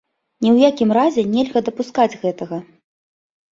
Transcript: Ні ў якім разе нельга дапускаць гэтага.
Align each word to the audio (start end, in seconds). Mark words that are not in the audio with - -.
Ні 0.45 0.47
ў 0.55 0.71
якім 0.71 0.89
разе 0.99 1.21
нельга 1.35 1.59
дапускаць 1.69 2.09
гэтага. 2.25 2.63